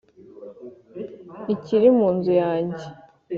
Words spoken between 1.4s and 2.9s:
ikiri mu nzu yanjye